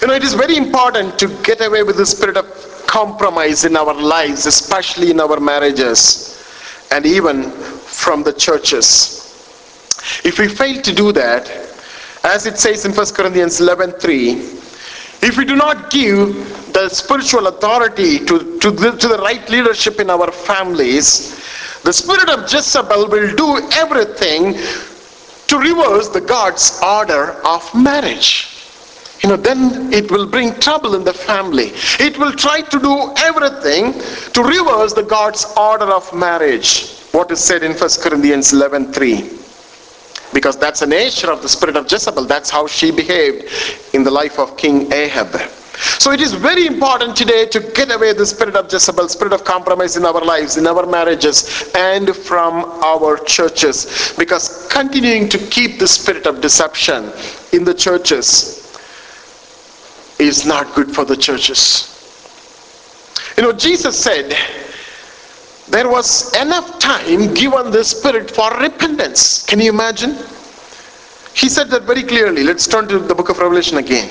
[0.00, 2.46] You know, it is very important to get away with the spirit of
[2.86, 6.42] compromise in our lives, especially in our marriages,
[6.90, 9.18] and even from the churches.
[10.24, 11.50] If we fail to do that,
[12.24, 14.57] as it says in 1 Corinthians 11:3,
[15.22, 20.00] if we do not give the spiritual authority to, to, the, to the right leadership
[20.00, 21.36] in our families,
[21.82, 24.54] the spirit of Jezebel will do everything
[25.48, 28.58] to reverse the God's order of marriage
[29.22, 31.72] you know, then it will bring trouble in the family.
[31.98, 33.92] It will try to do everything
[34.32, 36.94] to reverse the God's order of marriage.
[37.10, 39.37] What is said in 1 Corinthians 11 3.
[40.38, 42.24] Because that's the nature of the spirit of Jezebel.
[42.26, 43.52] That's how she behaved
[43.92, 45.34] in the life of King Ahab.
[45.98, 49.42] So it is very important today to get away the spirit of Jezebel, spirit of
[49.42, 54.14] compromise in our lives, in our marriages, and from our churches.
[54.16, 57.10] Because continuing to keep the spirit of deception
[57.52, 58.78] in the churches
[60.20, 61.96] is not good for the churches.
[63.36, 64.36] You know, Jesus said
[65.70, 69.44] there was enough time given the Spirit for repentance.
[69.44, 70.16] Can you imagine?
[71.34, 72.42] He said that very clearly.
[72.42, 74.08] Let's turn to the book of Revelation again.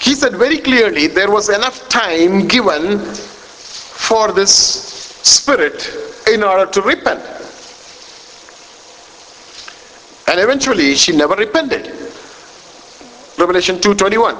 [0.00, 5.90] He said very clearly there was enough time given for this Spirit
[6.32, 7.20] in order to repent.
[10.28, 11.86] And eventually she never repented.
[13.38, 14.36] Revelation 2:21.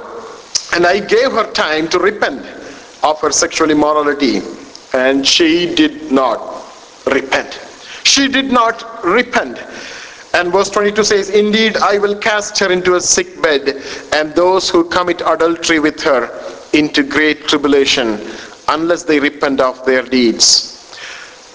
[0.73, 2.45] And I gave her time to repent
[3.03, 4.41] of her sexual immorality,
[4.93, 6.39] and she did not
[7.05, 7.59] repent.
[8.03, 9.61] She did not repent.
[10.33, 13.81] And verse 22 says, Indeed, I will cast her into a sick bed,
[14.13, 16.29] and those who commit adultery with her
[16.73, 18.19] into great tribulation,
[18.67, 20.73] unless they repent of their deeds.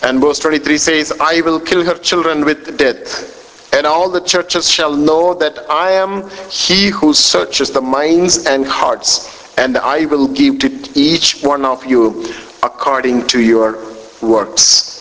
[0.03, 3.41] And verse 23 says, I will kill her children with death
[3.73, 8.67] and all the churches shall know that I am he who searches the minds and
[8.67, 12.23] hearts, and I will give to each one of you
[12.63, 13.79] according to your
[14.21, 14.93] works.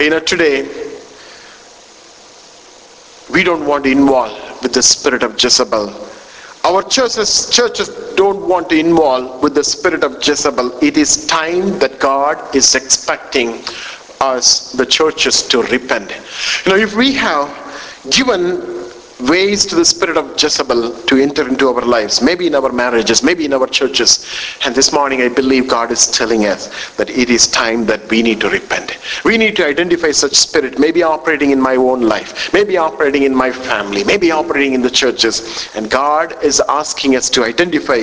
[0.00, 0.62] You know, today,
[3.30, 5.92] we don't want to involve with the spirit of Jezebel.
[6.64, 10.78] Our churches, churches don't want to involve with the spirit of Jezebel.
[10.82, 13.62] It is time that God is expecting
[14.20, 16.10] us, the churches, to repent.
[16.64, 17.50] You know, if we have
[18.10, 18.83] given
[19.20, 23.22] ways to the spirit of Jezebel to enter into our lives, maybe in our marriages,
[23.22, 24.26] maybe in our churches.
[24.64, 28.22] And this morning, I believe God is telling us that it is time that we
[28.22, 28.98] need to repent.
[29.24, 33.34] We need to identify such spirit, maybe operating in my own life, maybe operating in
[33.34, 35.68] my family, maybe operating in the churches.
[35.74, 38.00] And God is asking us to identify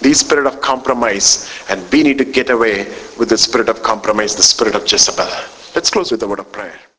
[0.00, 2.84] the spirit of compromise, and we need to get away
[3.18, 5.28] with the spirit of compromise, the spirit of Jezebel.
[5.74, 6.78] Let's close with a word of prayer.